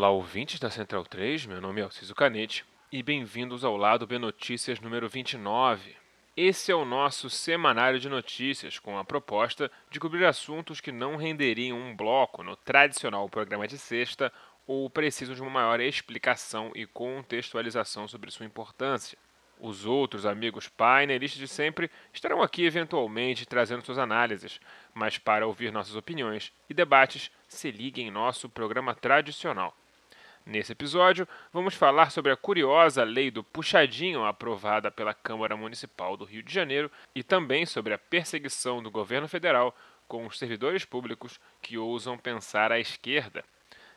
[0.00, 4.18] Olá, ouvintes da Central 3, meu nome é Alciso Canete e bem-vindos ao Lado B
[4.18, 5.94] Notícias número 29.
[6.34, 11.16] Esse é o nosso semanário de notícias com a proposta de cobrir assuntos que não
[11.16, 14.32] renderiam um bloco no tradicional programa de sexta
[14.66, 19.18] ou precisam de uma maior explicação e contextualização sobre sua importância.
[19.60, 24.62] Os outros amigos painelistas de sempre estarão aqui eventualmente trazendo suas análises,
[24.94, 29.76] mas para ouvir nossas opiniões e debates, se ligue em nosso programa tradicional.
[30.44, 36.24] Nesse episódio, vamos falar sobre a curiosa lei do puxadinho aprovada pela Câmara Municipal do
[36.24, 39.76] Rio de Janeiro e também sobre a perseguição do governo federal
[40.08, 43.44] com os servidores públicos que ousam pensar à esquerda.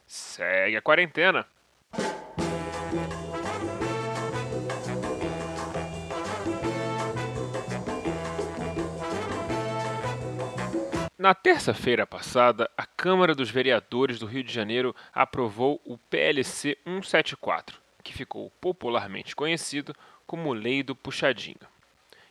[0.06, 1.48] Segue a quarentena!
[11.24, 17.80] Na terça-feira passada, a Câmara dos Vereadores do Rio de Janeiro aprovou o PLC 174,
[18.04, 19.96] que ficou popularmente conhecido
[20.28, 21.66] como Lei do Puxadinho.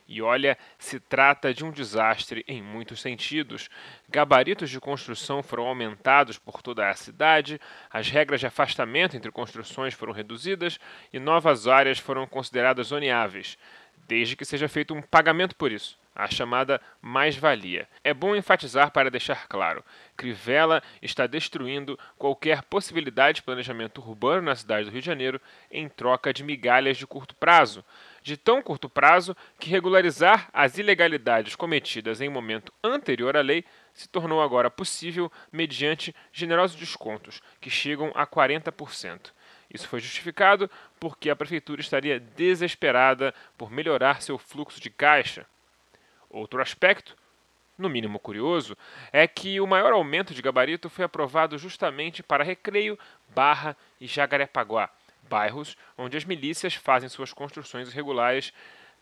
[0.07, 3.67] E olha, se trata de um desastre em muitos sentidos.
[4.07, 9.95] Gabaritos de construção foram aumentados por toda a cidade, as regras de afastamento entre construções
[9.95, 10.77] foram reduzidas
[11.11, 13.57] e novas áreas foram consideradas zoneáveis,
[14.07, 17.87] desde que seja feito um pagamento por isso a chamada mais-valia.
[18.03, 19.83] É bom enfatizar para deixar claro:
[20.15, 25.41] Crivella está destruindo qualquer possibilidade de planejamento urbano na cidade do Rio de Janeiro
[25.71, 27.83] em troca de migalhas de curto prazo.
[28.21, 34.07] De tão curto prazo que regularizar as ilegalidades cometidas em momento anterior à lei se
[34.07, 39.31] tornou agora possível mediante generosos descontos, que chegam a 40%.
[39.73, 40.69] Isso foi justificado
[40.99, 45.45] porque a prefeitura estaria desesperada por melhorar seu fluxo de caixa
[46.33, 47.15] Outro aspecto,
[47.77, 48.75] no mínimo curioso,
[49.11, 52.97] é que o maior aumento de gabarito foi aprovado justamente para Recreio,
[53.29, 54.89] Barra e Jacarepaguá,
[55.29, 58.51] bairros onde as milícias fazem suas construções irregulares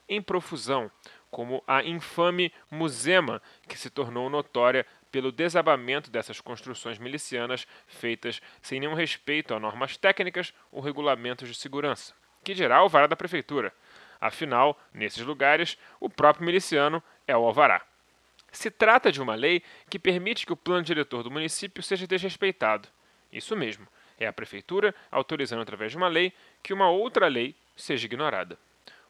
[0.09, 0.91] em profusão,
[1.29, 8.81] como a infame Musema, que se tornou notória pelo desabamento dessas construções milicianas feitas sem
[8.81, 12.13] nenhum respeito a normas técnicas ou regulamentos de segurança,
[12.43, 13.73] que o vara da prefeitura.
[14.21, 17.81] Afinal, nesses lugares, o próprio miliciano é o alvará.
[18.51, 22.87] Se trata de uma lei que permite que o plano diretor do município seja desrespeitado.
[23.33, 23.87] Isso mesmo,
[24.19, 28.59] é a prefeitura autorizando através de uma lei que uma outra lei seja ignorada.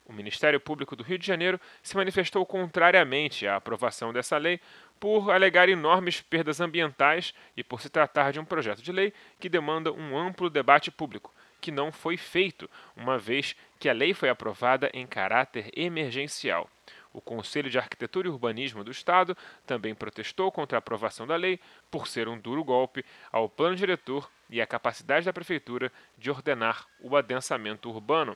[0.05, 4.59] O Ministério Público do Rio de Janeiro se manifestou contrariamente à aprovação dessa lei
[4.99, 9.49] por alegar enormes perdas ambientais e por se tratar de um projeto de lei que
[9.49, 14.29] demanda um amplo debate público, que não foi feito, uma vez que a lei foi
[14.29, 16.67] aprovada em caráter emergencial.
[17.13, 21.59] O Conselho de Arquitetura e Urbanismo do Estado também protestou contra a aprovação da lei
[21.89, 26.87] por ser um duro golpe ao plano diretor e à capacidade da Prefeitura de ordenar
[27.01, 28.35] o adensamento urbano.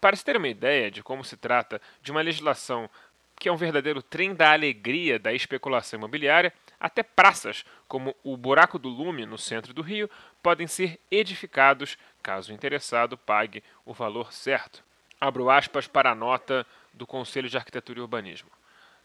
[0.00, 2.90] Para se ter uma ideia de como se trata de uma legislação
[3.38, 8.78] que é um verdadeiro trem da alegria da especulação imobiliária, até praças, como o Buraco
[8.78, 10.10] do Lume, no centro do Rio,
[10.42, 14.82] podem ser edificados caso o interessado pague o valor certo.
[15.20, 18.50] Abro aspas para a nota do Conselho de Arquitetura e Urbanismo.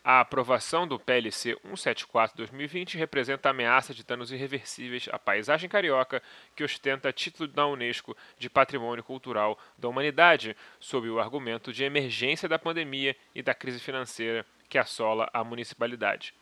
[0.04, 6.24] A aprovação do PLC 174-2020 representa ameaça de danos irreversíveis à paisagem carioca
[6.56, 12.50] que ostenta título da Unesco de Patrimônio Cultural da Humanidade, sob o argumento de emergência
[12.50, 16.34] da pandemia e da crise financeira que assola a municipalidade.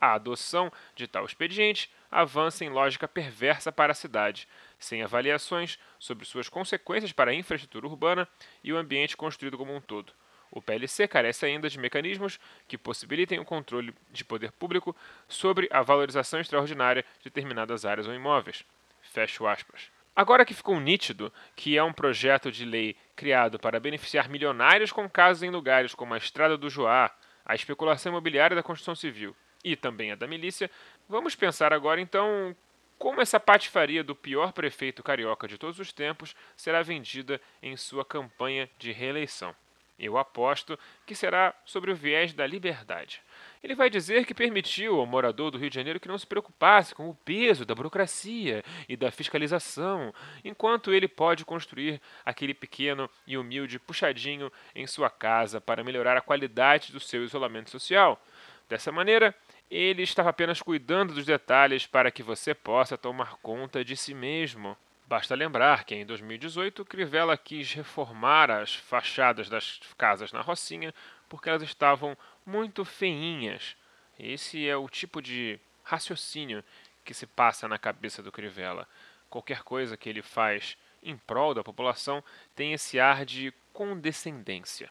[0.00, 4.46] A adoção de tal expediente avança em lógica perversa para a cidade,
[4.78, 8.28] sem avaliações sobre suas consequências para a infraestrutura urbana
[8.62, 10.12] e o ambiente construído como um todo.
[10.52, 14.94] O PLC carece ainda de mecanismos que possibilitem o controle de poder público
[15.26, 18.62] sobre a valorização extraordinária de determinadas áreas ou imóveis.
[19.00, 19.90] Fecho aspas.
[20.14, 25.08] Agora que ficou nítido que é um projeto de lei criado para beneficiar milionários com
[25.08, 27.10] casas em lugares como a Estrada do Joá,
[27.46, 29.34] a especulação imobiliária da construção civil
[29.64, 30.70] e também a da milícia,
[31.08, 32.54] vamos pensar agora então
[32.98, 38.04] como essa patifaria do pior prefeito carioca de todos os tempos será vendida em sua
[38.04, 39.56] campanha de reeleição.
[39.98, 43.22] Eu aposto que será sobre o viés da liberdade.
[43.62, 46.94] Ele vai dizer que permitiu ao morador do Rio de Janeiro que não se preocupasse
[46.94, 50.12] com o peso da burocracia e da fiscalização,
[50.44, 56.22] enquanto ele pode construir aquele pequeno e humilde puxadinho em sua casa para melhorar a
[56.22, 58.20] qualidade do seu isolamento social.
[58.68, 59.34] Dessa maneira,
[59.70, 64.76] ele estava apenas cuidando dos detalhes para que você possa tomar conta de si mesmo.
[65.12, 70.94] Basta lembrar que em 2018 Crivella quis reformar as fachadas das casas na Rocinha
[71.28, 72.16] porque elas estavam
[72.46, 73.76] muito feinhas.
[74.18, 76.64] Esse é o tipo de raciocínio
[77.04, 78.88] que se passa na cabeça do Crivella.
[79.28, 82.24] qualquer coisa que ele faz em prol da população
[82.56, 84.90] tem esse ar de condescendência.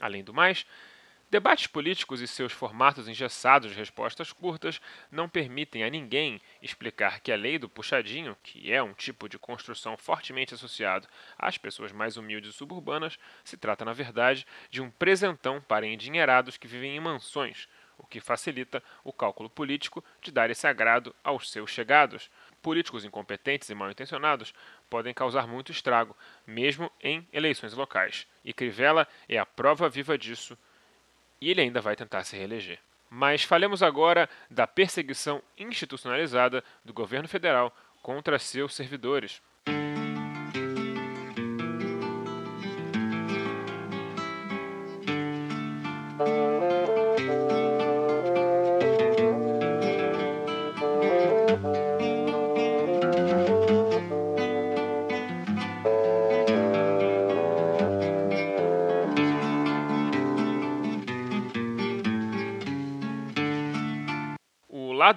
[0.00, 0.64] Além do mais,
[1.34, 7.32] debates políticos e seus formatos engessados de respostas curtas não permitem a ninguém explicar que
[7.32, 12.16] a lei do puxadinho, que é um tipo de construção fortemente associado às pessoas mais
[12.16, 17.00] humildes e suburbanas, se trata, na verdade, de um presentão para endinheirados que vivem em
[17.00, 17.66] mansões,
[17.98, 22.30] o que facilita o cálculo político de dar esse agrado aos seus chegados.
[22.62, 24.54] Políticos incompetentes e mal intencionados
[24.88, 26.16] podem causar muito estrago,
[26.46, 28.24] mesmo em eleições locais.
[28.44, 30.56] E Crivella é a prova viva disso,
[31.44, 32.78] e ele ainda vai tentar se reeleger.
[33.10, 37.70] Mas falemos agora da perseguição institucionalizada do governo federal
[38.02, 39.42] contra seus servidores.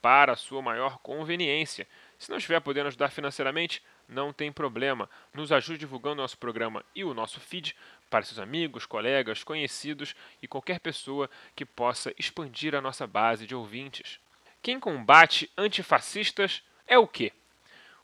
[0.00, 1.86] para a sua maior conveniência.
[2.18, 5.08] Se não estiver podendo ajudar financeiramente, não tem problema.
[5.32, 7.76] Nos ajude divulgando nosso programa e o nosso feed
[8.08, 13.54] para seus amigos, colegas, conhecidos e qualquer pessoa que possa expandir a nossa base de
[13.54, 14.18] ouvintes.
[14.60, 17.32] Quem combate antifascistas é o quê?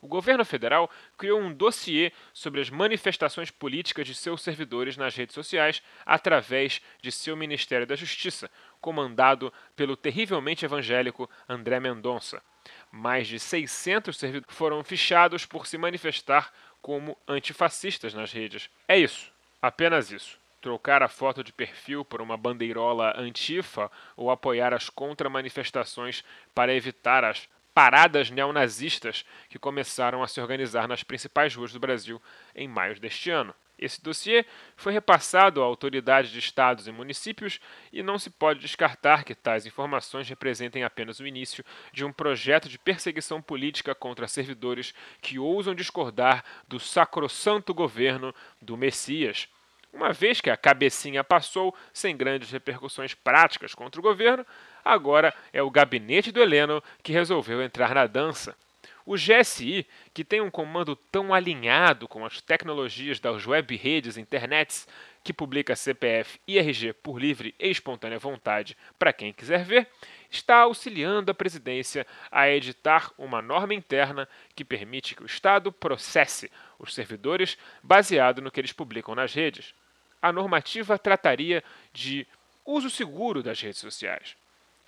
[0.01, 5.35] O governo federal criou um dossiê sobre as manifestações políticas de seus servidores nas redes
[5.35, 8.51] sociais através de seu Ministério da Justiça,
[8.81, 12.43] comandado pelo terrivelmente evangélico André Mendonça.
[12.91, 18.71] Mais de 600 servidores foram fichados por se manifestar como antifascistas nas redes.
[18.89, 24.75] É isso, apenas isso trocar a foto de perfil por uma bandeirola antifa ou apoiar
[24.75, 31.75] as contra-manifestações para evitar as paradas neonazistas que começaram a se organizar nas principais ruas
[31.75, 32.23] do Brasil
[32.55, 33.55] em maio deste ano.
[33.79, 37.61] Esse dossiê foi repassado a autoridades de estados e municípios
[37.93, 41.63] e não se pode descartar que tais informações representem apenas o início
[41.93, 48.75] de um projeto de perseguição política contra servidores que ousam discordar do sacrossanto governo do
[48.75, 49.51] Messias.
[49.97, 54.47] Uma vez que a cabecinha passou sem grandes repercussões práticas contra o governo,
[54.87, 58.57] Agora é o gabinete do Heleno que resolveu entrar na dança.
[59.05, 59.85] O GSI,
[60.15, 64.87] que tem um comando tão alinhado com as tecnologias das web redes internets,
[65.25, 69.89] que publica CPF e RG por livre e espontânea vontade para quem quiser ver,
[70.31, 76.49] está auxiliando a presidência a editar uma norma interna que permite que o Estado processe
[76.79, 79.75] os servidores baseado no que eles publicam nas redes.
[80.21, 82.27] A normativa trataria de
[82.65, 84.37] uso seguro das redes sociais.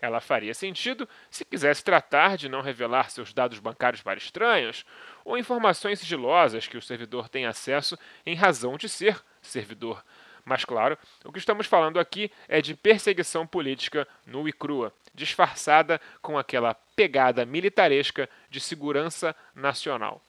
[0.00, 4.86] Ela faria sentido se quisesse tratar de não revelar seus dados bancários para estranhos
[5.24, 10.04] ou informações sigilosas que o servidor tem acesso em razão de ser servidor.
[10.44, 16.00] Mas, claro, o que estamos falando aqui é de perseguição política nua e crua, disfarçada
[16.22, 20.22] com aquela pegada militaresca de segurança nacional.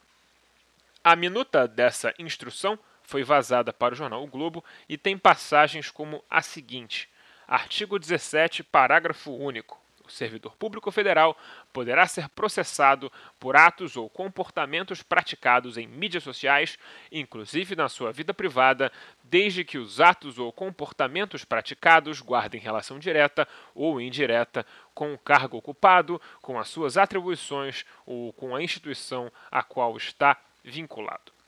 [1.01, 2.77] A minuta dessa instrução
[3.09, 7.09] foi vazada para o jornal o Globo e tem passagens como a seguinte.
[7.47, 9.81] Artigo 17, parágrafo único.
[10.05, 11.35] O servidor público federal
[11.73, 16.77] poderá ser processado por atos ou comportamentos praticados em mídias sociais,
[17.11, 18.91] inclusive na sua vida privada,
[19.23, 24.63] desde que os atos ou comportamentos praticados guardem relação direta ou indireta
[24.93, 30.37] com o cargo ocupado, com as suas atribuições ou com a instituição a qual está
[30.63, 31.38] vinculado.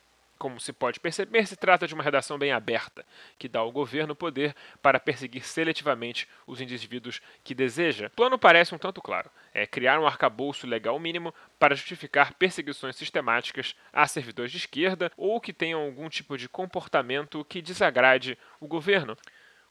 [0.42, 3.06] Como se pode perceber, se trata de uma redação bem aberta,
[3.38, 8.08] que dá ao governo poder para perseguir seletivamente os indivíduos que deseja.
[8.08, 12.96] O plano parece um tanto claro: é criar um arcabouço legal mínimo para justificar perseguições
[12.96, 18.66] sistemáticas a servidores de esquerda ou que tenham algum tipo de comportamento que desagrade o
[18.66, 19.16] governo,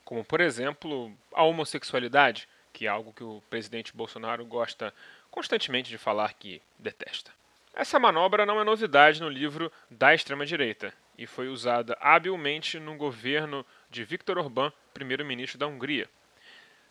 [0.04, 4.94] como, por exemplo, a homossexualidade, que é algo que o presidente Bolsonaro gosta
[5.32, 7.39] constantemente de falar que detesta.
[7.72, 13.64] Essa manobra não é novidade no livro da extrema-direita e foi usada habilmente no governo
[13.88, 16.08] de Viktor Orbán, primeiro-ministro da Hungria.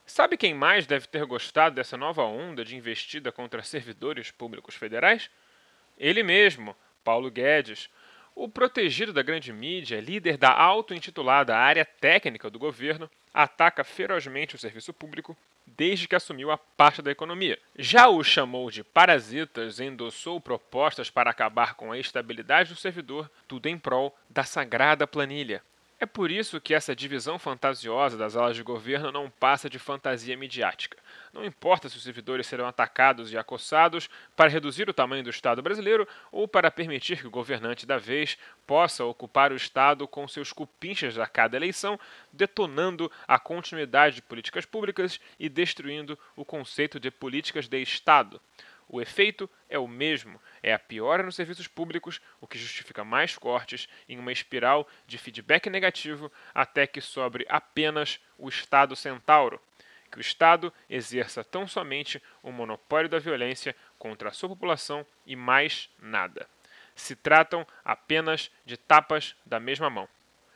[0.05, 5.29] Sabe quem mais deve ter gostado dessa nova onda de investida contra servidores públicos federais?
[5.97, 7.89] Ele mesmo, Paulo Guedes.
[8.33, 14.59] O protegido da grande mídia, líder da auto-intitulada área técnica do governo, ataca ferozmente o
[14.59, 17.59] serviço público desde que assumiu a pasta da economia.
[17.77, 23.29] Já o chamou de parasitas e endossou propostas para acabar com a estabilidade do servidor,
[23.47, 25.61] tudo em prol da sagrada planilha.
[26.01, 30.37] É por isso que essa divisão fantasiosa das alas de governo não passa de fantasia
[30.37, 30.97] midiática.
[31.33, 35.61] Não importa se os servidores serão atacados e acossados para reduzir o tamanho do Estado
[35.61, 40.53] brasileiro ou para permitir que o governante da vez possa ocupar o Estado com seus
[40.53, 41.99] cupinchas a cada eleição,
[42.31, 48.39] detonando a continuidade de políticas públicas e destruindo o conceito de políticas de Estado.
[48.91, 53.37] O efeito é o mesmo, é a piora nos serviços públicos, o que justifica mais
[53.37, 59.61] cortes em uma espiral de feedback negativo até que sobre apenas o Estado centauro.
[60.11, 65.35] Que o Estado exerça tão somente o monopólio da violência contra a sua população e
[65.35, 66.49] mais nada.
[66.95, 70.09] Se tratam apenas de tapas da mesma mão.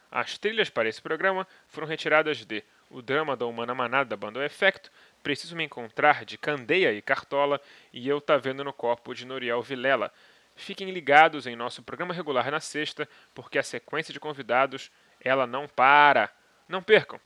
[0.10, 4.44] As trilhas para esse programa foram retiradas de O Drama da Humana Manada da banda
[4.44, 4.92] Efecto,
[5.24, 7.60] Preciso Me Encontrar de Candeia e Cartola
[7.94, 10.12] e Eu Tá Vendo no Copo de Noriel Vilela.
[10.54, 15.66] Fiquem ligados em nosso programa regular na sexta, porque a sequência de convidados ela não
[15.66, 16.30] para.
[16.68, 17.20] Não percam!